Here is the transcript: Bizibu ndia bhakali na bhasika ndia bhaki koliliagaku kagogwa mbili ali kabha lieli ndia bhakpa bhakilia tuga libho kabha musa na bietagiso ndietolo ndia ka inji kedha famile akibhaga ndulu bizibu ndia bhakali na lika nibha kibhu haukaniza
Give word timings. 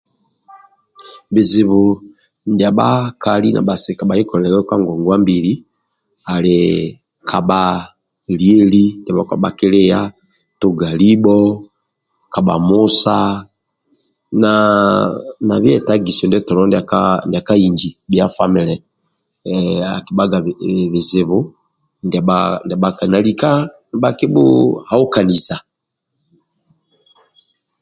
Bizibu 1.33 1.81
ndia 2.51 2.71
bhakali 2.77 3.47
na 3.53 3.61
bhasika 3.67 4.01
ndia 4.03 4.09
bhaki 4.15 4.29
koliliagaku 4.29 4.69
kagogwa 4.71 5.15
mbili 5.23 5.51
ali 6.33 6.57
kabha 7.29 7.61
lieli 8.39 8.83
ndia 9.01 9.13
bhakpa 9.17 9.35
bhakilia 9.43 9.99
tuga 10.59 10.87
libho 11.01 11.39
kabha 12.33 12.55
musa 12.67 13.17
na 15.47 15.55
bietagiso 15.63 16.23
ndietolo 16.25 16.61
ndia 16.67 17.37
ka 17.47 17.53
inji 17.67 17.89
kedha 18.09 18.27
famile 18.35 18.75
akibhaga 19.97 20.37
ndulu 20.39 20.83
bizibu 20.93 21.37
ndia 22.05 22.21
bhakali 22.81 23.09
na 23.11 23.19
lika 23.25 23.51
nibha 23.89 24.09
kibhu 24.17 24.45
haukaniza 24.89 25.55